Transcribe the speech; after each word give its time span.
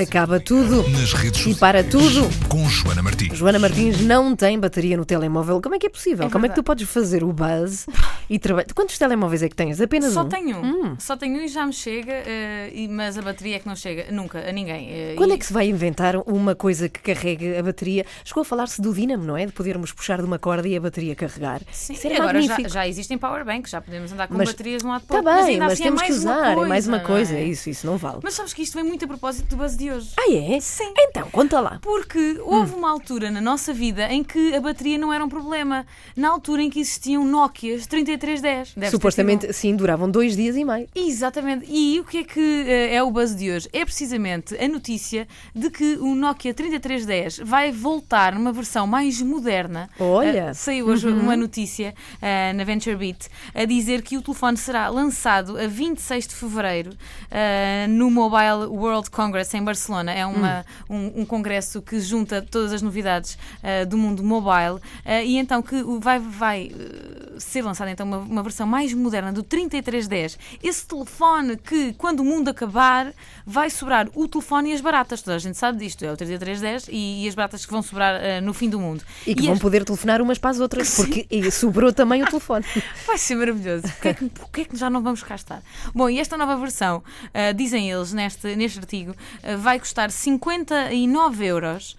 acaba 0.00 0.40
tudo 0.40 0.88
Nas 0.90 1.12
redes 1.12 1.46
e 1.46 1.54
para 1.54 1.82
tudo. 1.84 2.28
Com 2.48 2.68
Joana 2.68 3.02
Martins. 3.02 3.36
Joana 3.36 3.58
Martins 3.58 4.00
não 4.00 4.34
tem 4.34 4.58
bateria 4.58 4.96
no 4.96 5.04
telemóvel. 5.04 5.60
Como 5.60 5.74
é 5.74 5.78
que 5.78 5.86
é 5.86 5.90
possível? 5.90 6.26
É 6.26 6.30
Como 6.30 6.46
é 6.46 6.48
que 6.48 6.54
tu 6.54 6.62
podes 6.62 6.88
fazer 6.88 7.22
o 7.24 7.32
buzz 7.32 7.86
e 8.28 8.38
trabalhar? 8.38 8.66
Quantos 8.74 8.98
telemóveis 8.98 9.42
é 9.42 9.48
que 9.48 9.56
tens? 9.56 9.80
Apenas 9.80 10.12
Só 10.12 10.22
um? 10.22 10.28
tenho 10.28 10.58
um. 10.58 10.96
Só 10.98 11.16
tenho 11.16 11.38
um 11.38 11.42
e 11.42 11.48
já 11.48 11.64
me 11.66 11.72
chega, 11.72 12.12
e- 12.72 12.88
mas 12.88 13.16
a 13.18 13.22
bateria 13.22 13.56
é 13.56 13.58
que 13.58 13.66
não 13.66 13.76
chega 13.76 14.06
nunca 14.10 14.38
a 14.48 14.52
ninguém. 14.52 14.88
eh, 14.90 15.14
Quando 15.16 15.30
e- 15.30 15.34
é 15.34 15.38
que 15.38 15.46
se 15.46 15.52
vai 15.52 15.68
inventar 15.68 16.16
uma 16.26 16.54
coisa 16.54 16.88
que 16.88 17.00
carregue 17.00 17.56
a 17.56 17.62
bateria? 17.62 18.04
Chegou 18.24 18.42
a 18.42 18.44
falar-se 18.44 18.80
do 18.80 18.92
dínamo, 18.92 19.24
não 19.24 19.36
é? 19.36 19.46
De 19.46 19.52
podermos 19.52 19.92
puxar 19.92 20.18
de 20.18 20.24
uma 20.24 20.38
corda 20.38 20.66
e 20.68 20.76
a 20.76 20.80
bateria 20.80 21.14
carregar. 21.14 21.60
Sim, 21.72 21.92
Isso 21.94 22.06
era 22.06 22.16
agora 22.18 22.40
já, 22.40 22.48
magnífico. 22.48 22.68
já 22.74 22.88
existem 22.88 23.18
powerbanks, 23.18 23.70
já 23.70 23.80
podemos 23.80 24.12
andar 24.12 24.28
com 24.28 24.34
Mas- 24.34 24.48
baterias 24.50 24.82
de 24.82 24.86
um 24.86 24.90
lado 24.90 25.04
para 25.06 25.16
o 25.16 25.18
Está 25.20 25.30
outro. 25.30 25.34
mas 25.36 25.44
bem, 25.46 25.54
ainda 25.54 25.64
mas 25.64 25.72
assim 25.74 25.82
é 25.82 25.86
temos 25.86 26.02
que 26.02 26.08
mais 26.10 26.24
uma 26.24 26.32
usar, 26.36 26.52
é 26.52 26.66
mais 26.66 26.88
uma 26.88 26.98
não 26.98 27.04
coisa. 27.04 27.34
é? 27.34 27.44
Isso, 27.44 27.70
isso 27.70 27.86
não 27.86 27.96
vale. 27.96 28.18
Mas 28.22 28.34
sabes 28.34 28.52
que 28.54 28.62
isto 28.62 28.74
vem 28.74 28.84
muito 28.84 29.04
a 29.04 29.08
propósito 29.08 29.48
do 29.48 29.56
buzz 29.56 29.76
de 29.84 29.92
hoje. 29.92 30.10
Ah, 30.18 30.32
é? 30.32 30.58
Sim. 30.60 30.92
Então, 30.96 31.28
conta 31.30 31.60
lá. 31.60 31.78
Porque 31.82 32.38
houve 32.42 32.74
uma 32.74 32.90
altura 32.90 33.30
na 33.30 33.40
nossa 33.40 33.72
vida 33.72 34.10
em 34.10 34.24
que 34.24 34.54
a 34.54 34.60
bateria 34.60 34.96
não 34.96 35.12
era 35.12 35.24
um 35.24 35.28
problema. 35.28 35.86
Na 36.16 36.30
altura 36.30 36.62
em 36.62 36.70
que 36.70 36.80
existiam 36.80 37.24
Nokias 37.24 37.86
3310. 37.86 38.74
Deves 38.74 38.74
ter 38.74 38.90
Supostamente, 38.90 39.52
sim, 39.52 39.76
duravam 39.76 40.10
dois 40.10 40.36
dias 40.36 40.56
e 40.56 40.64
meio. 40.64 40.88
Exatamente. 40.94 41.66
E 41.68 42.00
o 42.00 42.04
que 42.04 42.18
é 42.18 42.24
que 42.24 42.64
eh, 42.66 42.94
é 42.94 43.02
o 43.02 43.10
buzz 43.10 43.34
de 43.34 43.50
hoje? 43.50 43.68
É 43.72 43.84
precisamente 43.84 44.56
a 44.56 44.68
notícia 44.68 45.28
de 45.54 45.70
que 45.70 45.96
o 45.96 46.14
Nokia 46.14 46.54
3310 46.54 47.38
vai 47.46 47.70
voltar 47.70 48.34
numa 48.34 48.52
versão 48.52 48.86
mais 48.86 49.20
moderna. 49.20 49.90
Olha. 49.98 50.50
Eh, 50.50 50.54
saiu 50.54 50.86
hoje 50.86 51.08
uma 51.08 51.36
notícia 51.36 51.94
eh, 52.22 52.52
na 52.54 52.64
VentureBeat 52.64 53.28
a 53.54 53.64
dizer 53.64 54.02
que 54.02 54.16
o 54.16 54.22
telefone 54.22 54.56
será 54.56 54.88
lançado 54.88 55.58
a 55.58 55.66
26 55.66 56.26
de 56.26 56.34
fevereiro 56.34 56.90
no 57.88 58.10
Mobile 58.10 58.66
World 58.68 59.10
Congress 59.10 59.56
em 59.56 59.62
Barcelona. 59.62 59.73
É 60.12 60.26
uma, 60.26 60.64
um, 60.88 61.22
um 61.22 61.24
congresso 61.24 61.82
que 61.82 62.00
junta 62.00 62.42
todas 62.42 62.72
as 62.72 62.82
novidades 62.82 63.38
eh, 63.62 63.84
do 63.84 63.96
mundo 63.96 64.22
mobile. 64.22 64.80
Eh, 65.04 65.24
e 65.26 65.38
então 65.38 65.62
que 65.62 65.82
vai, 66.00 66.18
vai 66.18 66.70
ser 67.38 67.62
lançada 67.62 67.90
então 67.90 68.06
uma, 68.06 68.18
uma 68.18 68.42
versão 68.42 68.66
mais 68.66 68.92
moderna 68.92 69.32
do 69.32 69.42
3310. 69.42 70.38
Esse 70.62 70.86
telefone 70.86 71.56
que 71.56 71.92
quando 71.94 72.20
o 72.20 72.24
mundo 72.24 72.48
acabar 72.48 73.12
vai 73.46 73.68
sobrar 73.70 74.08
o 74.14 74.26
telefone 74.28 74.70
e 74.70 74.72
as 74.74 74.80
baratas. 74.80 75.22
Toda 75.22 75.36
a 75.36 75.38
gente 75.38 75.56
sabe 75.58 75.78
disto. 75.78 76.04
É 76.04 76.12
o 76.12 76.16
3310 76.16 76.88
e, 76.90 77.24
e 77.24 77.28
as 77.28 77.34
baratas 77.34 77.64
que 77.66 77.72
vão 77.72 77.82
sobrar 77.82 78.16
eh, 78.22 78.40
no 78.40 78.52
fim 78.54 78.68
do 78.68 78.78
mundo. 78.80 79.02
E 79.26 79.34
que 79.34 79.42
vão 79.42 79.52
as- 79.54 79.58
poder 79.60 79.84
telefonar 79.84 80.20
umas 80.22 80.38
para 80.38 80.50
as 80.50 80.60
outras, 80.60 80.94
porque 80.96 81.26
e 81.30 81.50
sobrou 81.50 81.92
também 81.92 82.22
o 82.22 82.26
telefone. 82.26 82.64
Vai 83.06 83.18
ser 83.18 83.34
maravilhoso. 83.36 83.82
Porquê 83.84 84.08
é, 84.08 84.14
que, 84.14 84.24
porquê 84.30 84.60
é 84.62 84.64
que 84.64 84.76
já 84.76 84.88
não 84.90 85.02
vamos 85.02 85.22
cá 85.22 85.34
estar? 85.34 85.62
Bom, 85.94 86.08
e 86.08 86.18
esta 86.18 86.36
nova 86.36 86.56
versão, 86.56 87.02
ah, 87.32 87.52
dizem 87.52 87.90
eles 87.90 88.12
neste, 88.12 88.54
neste 88.56 88.78
artigo, 88.78 89.14
ah, 89.42 89.56
vai 89.56 89.78
custar 89.78 90.10
59 90.10 91.44
euros. 91.44 91.96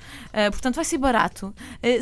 Portanto, 0.51 0.75
vai 0.75 0.83
ser 0.83 0.97
barato. 0.97 1.53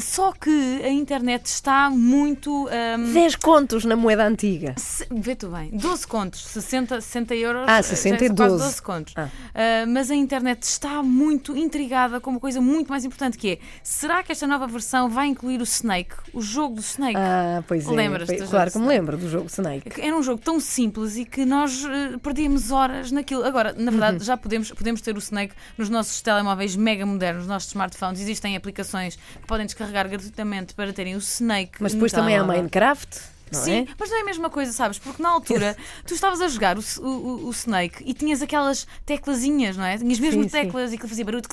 Só 0.02 0.32
que 0.32 0.82
a 0.84 0.90
internet 0.90 1.46
está 1.46 1.90
muito. 1.92 2.68
ahm, 2.70 3.14
10 3.24 3.36
contos 3.38 3.86
na 3.86 3.96
moeda 3.96 4.26
antiga. 4.28 4.74
se- 4.78 5.06
Vê 5.10 5.36
tu 5.36 5.48
bem, 5.48 5.70
12 5.72 6.06
contos, 6.06 6.44
60, 6.46 7.00
60 7.00 7.34
euros. 7.36 7.64
Ah, 7.68 7.80
eh, 7.80 7.82
60 7.82 8.20
já 8.20 8.26
e 8.26 8.28
são 8.28 8.36
quase 8.36 8.52
12. 8.52 8.64
12 8.66 8.82
contos. 8.82 9.14
Ah. 9.16 9.30
Ah, 9.56 9.86
mas 9.88 10.12
a 10.12 10.16
internet 10.16 10.64
está 10.64 11.02
muito 11.02 11.56
intrigada 11.56 12.20
com 12.20 12.32
uma 12.32 12.40
coisa 12.40 12.60
muito 12.60 12.90
mais 12.90 13.06
importante 13.06 13.38
que 13.38 13.52
é: 13.52 13.60
será 13.82 14.22
que 14.24 14.32
esta 14.32 14.46
nova 14.46 14.68
versão 14.68 15.10
vai 15.10 15.28
incluir 15.28 15.62
o 15.62 15.64
Snake, 15.64 16.14
o 16.34 16.42
jogo 16.42 16.76
do 16.76 16.82
Snake? 16.82 17.16
Ah, 17.18 17.64
pois 17.68 17.88
é. 17.88 17.92
Lembras-te 17.92 18.36
claro 18.48 18.72
que 18.72 18.78
me 18.80 18.88
lembro 18.88 19.18
do 19.18 19.30
jogo 19.30 19.48
Snake. 19.48 20.02
Era 20.02 20.16
um 20.16 20.24
jogo 20.24 20.42
tão 20.42 20.60
simples 20.60 21.16
e 21.18 21.24
que 21.26 21.46
nós 21.46 21.84
eh, 21.86 22.18
perdíamos 22.22 22.72
horas 22.72 23.12
naquilo. 23.12 23.46
Agora, 23.46 23.74
na 23.78 23.90
verdade, 23.92 24.18
Uhum. 24.18 24.24
já 24.24 24.36
podemos, 24.36 24.70
podemos 24.72 25.02
ter 25.02 25.16
o 25.16 25.20
Snake 25.20 25.54
nos 25.78 25.90
nossos 25.90 26.22
telemóveis 26.22 26.76
mega 26.76 27.06
modernos, 27.06 27.44
nos 27.44 27.50
nossos 27.50 27.70
smartphones. 27.70 28.20
Existem 28.20 28.56
aplicações 28.58 29.16
que 29.16 29.48
podem 29.48 29.66
descarregar 29.66 30.08
gratuitamente 30.10 30.74
para 30.74 30.92
terem 30.92 31.16
o 31.16 31.20
Snake. 31.20 31.74
Mas 31.80 31.94
depois 31.94 32.12
também 32.12 32.36
há. 32.38 32.44
Minecraft, 32.44 33.13
Sim, 33.58 33.72
é? 33.82 33.88
mas 34.00 34.10
não 34.10 34.18
é 34.18 34.22
a 34.22 34.26
mesma 34.26 34.50
coisa, 34.50 34.72
sabes? 34.72 34.98
Porque 35.00 35.22
na 35.22 35.30
altura 35.30 35.76
tu 36.06 36.14
estavas 36.14 36.42
a 36.42 36.48
jogar 36.48 36.78
o, 36.78 36.82
o- 37.02 37.48
o- 37.48 37.52
Snake 37.52 38.04
e 38.06 38.14
tinhas 38.14 38.42
aquelas 38.42 38.88
teclazinhas, 39.06 39.78
não 39.78 39.86
é? 39.86 39.98
Tinhas 39.98 40.20
mesmo 40.20 40.44
Sim, 40.44 40.50
sim. 40.50 40.52
teclas 40.64 40.94
e 40.94 40.98
que 40.98 41.08
fazia 41.08 41.24
barulho. 41.26 41.44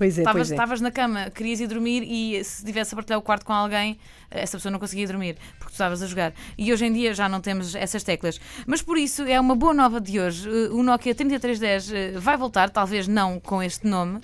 Pois 0.00 0.16
é, 0.16 0.22
Estavas 0.22 0.40
pois 0.40 0.50
é. 0.50 0.54
estavas 0.54 0.80
na 0.80 0.90
cama, 0.90 1.28
querias 1.28 1.60
ir 1.60 1.66
dormir 1.66 2.02
e 2.02 2.42
se 2.42 2.64
tivesse 2.64 2.94
a 2.94 2.96
partilhar 2.96 3.18
o 3.18 3.22
quarto 3.22 3.44
com 3.44 3.52
alguém, 3.52 3.98
essa 4.30 4.56
pessoa 4.56 4.72
não 4.72 4.78
conseguia 4.78 5.06
dormir 5.06 5.36
porque 5.58 5.72
tu 5.72 5.72
estavas 5.72 6.02
a 6.02 6.06
jogar. 6.06 6.32
E 6.56 6.72
hoje 6.72 6.86
em 6.86 6.92
dia 6.94 7.12
já 7.12 7.28
não 7.28 7.38
temos 7.38 7.74
essas 7.74 8.02
teclas. 8.02 8.40
Mas 8.66 8.80
por 8.80 8.96
isso 8.96 9.24
é 9.24 9.38
uma 9.38 9.54
boa 9.54 9.74
nova 9.74 10.00
de 10.00 10.18
hoje. 10.18 10.48
Uh, 10.48 10.74
O 10.74 10.82
Nokia 10.82 11.14
3310 11.14 12.16
uh, 12.16 12.20
vai 12.20 12.34
voltar, 12.38 12.70
talvez 12.70 13.06
não 13.06 13.38
com 13.38 13.62
este 13.62 13.86
nome. 13.86 14.20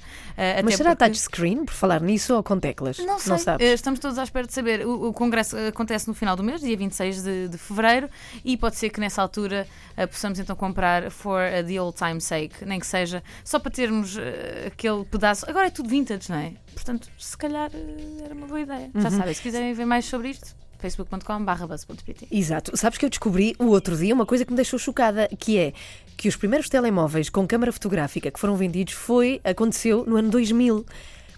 Mas 0.64 0.76
será 0.76 0.90
porque... 0.90 1.04
touchscreen, 1.04 1.64
por 1.64 1.74
falar 1.74 2.00
nisso, 2.00 2.34
ou 2.34 2.42
com 2.42 2.58
teclas? 2.58 2.98
Não 2.98 3.18
sei. 3.18 3.36
Eh, 3.58 3.72
Estamos 3.72 4.00
todos 4.00 4.18
à 4.18 4.22
espera 4.22 4.46
de 4.46 4.52
saber. 4.54 4.86
O, 4.86 5.08
o 5.08 5.12
congresso 5.12 5.56
eh, 5.56 5.68
acontece 5.68 6.08
no 6.08 6.14
final 6.14 6.36
do 6.36 6.42
mês, 6.42 6.60
dia 6.60 6.76
26 6.76 7.22
de, 7.22 7.48
de 7.48 7.58
fevereiro, 7.58 8.08
e 8.44 8.56
pode 8.56 8.76
ser 8.76 8.90
que 8.90 9.00
nessa 9.00 9.20
altura 9.22 9.66
eh, 9.96 10.06
possamos 10.06 10.38
então 10.38 10.54
comprar 10.54 11.10
for 11.10 11.40
eh, 11.40 11.62
the 11.62 11.80
old 11.80 11.96
time 11.96 12.20
sake, 12.20 12.64
nem 12.64 12.78
que 12.78 12.86
seja 12.86 13.22
só 13.44 13.58
para 13.58 13.70
termos 13.70 14.16
eh, 14.18 14.64
aquele 14.66 15.04
pedaço. 15.04 15.48
Agora 15.48 15.65
é 15.66 15.70
tudo 15.70 15.88
vintage, 15.88 16.30
não 16.30 16.38
é? 16.38 16.52
Portanto, 16.74 17.08
se 17.18 17.36
calhar 17.36 17.70
eh, 17.74 18.24
era 18.24 18.34
uma 18.34 18.46
boa 18.46 18.60
ideia. 18.60 18.90
Já 18.94 19.10
sabem, 19.10 19.34
se 19.34 19.42
quiserem 19.42 19.74
ver 19.74 19.84
mais 19.84 20.04
sobre 20.04 20.30
isto, 20.30 20.56
facebook.com/buzz.pt. 20.78 22.28
Exato. 22.30 22.76
Sabes 22.76 22.98
que 22.98 23.04
eu 23.04 23.10
descobri 23.10 23.54
o 23.58 23.66
outro 23.66 23.96
dia 23.96 24.14
uma 24.14 24.26
coisa 24.26 24.44
que 24.44 24.50
me 24.52 24.56
deixou 24.56 24.78
chocada, 24.78 25.28
que 25.38 25.58
é 25.58 25.72
que 26.16 26.28
os 26.28 26.36
primeiros 26.36 26.68
telemóveis 26.68 27.28
com 27.28 27.46
câmara 27.46 27.72
fotográfica 27.72 28.30
que 28.30 28.40
foram 28.40 28.56
vendidos 28.56 28.94
foi 28.94 29.40
aconteceu 29.44 30.04
no 30.06 30.16
ano 30.16 30.30
2000. 30.30 30.86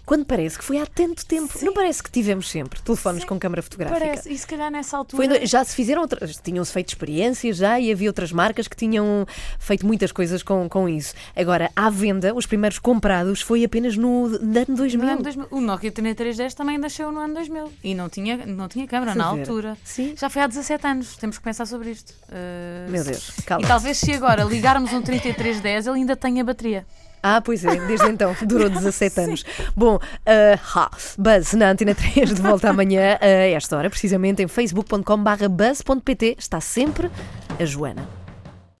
Quando 0.09 0.25
parece 0.25 0.57
que 0.57 0.63
foi 0.63 0.79
há 0.79 0.87
tanto 0.87 1.23
tempo. 1.23 1.53
Não 1.61 1.71
parece 1.71 2.01
que 2.01 2.09
tivemos 2.09 2.49
sempre 2.49 2.81
telefones 2.81 3.21
Sim, 3.21 3.27
com 3.27 3.37
câmara 3.37 3.61
fotográfica. 3.61 3.99
Parece, 3.99 4.33
e 4.33 4.35
se 4.35 4.47
calhar 4.47 4.71
nessa 4.71 4.97
altura. 4.97 5.23
Foi 5.23 5.45
já 5.45 5.63
se 5.63 5.75
fizeram 5.75 6.01
outras, 6.01 6.35
tinham-se 6.43 6.73
feito 6.73 6.89
experiências 6.89 7.57
já 7.57 7.79
e 7.79 7.91
havia 7.91 8.09
outras 8.09 8.31
marcas 8.31 8.67
que 8.67 8.75
tinham 8.75 9.27
feito 9.59 9.85
muitas 9.85 10.11
coisas 10.11 10.41
com, 10.41 10.67
com 10.67 10.89
isso. 10.89 11.13
Agora, 11.35 11.69
à 11.75 11.91
venda, 11.91 12.33
os 12.33 12.47
primeiros 12.47 12.79
comprados 12.79 13.41
foi 13.41 13.63
apenas 13.63 13.95
no, 13.95 14.29
no 14.29 14.59
ano 14.59 14.75
2000. 14.75 15.05
No 15.05 15.11
ano 15.11 15.21
2000. 15.21 15.47
O 15.51 15.61
Nokia 15.61 15.91
3310 15.91 16.55
também 16.55 16.79
nasceu 16.79 17.11
no 17.11 17.19
ano 17.19 17.35
2000 17.35 17.71
e 17.83 17.93
não 17.93 18.09
tinha, 18.09 18.47
não 18.47 18.67
tinha 18.67 18.87
câmara 18.87 19.13
na 19.13 19.31
ver? 19.33 19.41
altura. 19.41 19.77
Sim. 19.83 20.15
Já 20.17 20.27
foi 20.27 20.41
há 20.41 20.47
17 20.47 20.87
anos, 20.87 21.17
temos 21.17 21.37
que 21.37 21.43
pensar 21.43 21.67
sobre 21.67 21.91
isto. 21.91 22.15
Uh, 22.29 22.89
Meu 22.89 23.03
Deus, 23.03 23.29
calma. 23.45 23.63
E 23.63 23.67
talvez 23.67 23.99
se 23.99 24.11
agora 24.11 24.43
ligarmos 24.43 24.91
um 24.91 25.03
3310 25.03 25.85
ele 25.85 25.97
ainda 25.97 26.15
tenha 26.15 26.43
bateria. 26.43 26.83
Ah, 27.21 27.41
pois 27.41 27.65
é, 27.65 27.75
desde 27.87 28.07
então, 28.07 28.35
durou 28.45 28.69
17 28.69 29.19
anos. 29.21 29.43
Bom, 29.75 29.99
ah, 30.25 30.59
ha, 30.75 30.89
Buzz 31.17 31.53
na 31.53 31.71
Antena 31.71 31.93
3 31.95 32.33
de 32.33 32.41
volta 32.41 32.69
amanhã 32.69 33.17
a 33.19 33.27
esta 33.27 33.77
hora, 33.77 33.89
precisamente 33.89 34.41
em 34.41 34.47
facebook.com/buzz.pt. 34.47 36.35
Está 36.37 36.61
sempre 36.61 37.09
a 37.59 37.65
Joana. 37.65 38.18